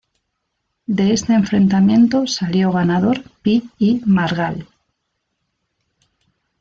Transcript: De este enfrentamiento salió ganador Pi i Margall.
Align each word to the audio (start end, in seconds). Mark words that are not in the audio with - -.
De 0.87 1.13
este 1.13 1.33
enfrentamiento 1.33 2.25
salió 2.25 2.71
ganador 2.71 3.21
Pi 3.43 3.69
i 3.77 4.01
Margall. 4.03 4.67